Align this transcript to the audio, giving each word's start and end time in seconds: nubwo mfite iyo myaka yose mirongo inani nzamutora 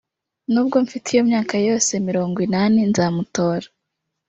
nubwo 0.51 0.75
mfite 0.85 1.07
iyo 1.13 1.21
myaka 1.29 1.55
yose 1.67 1.91
mirongo 2.07 2.37
inani 2.47 2.79
nzamutora 2.91 3.67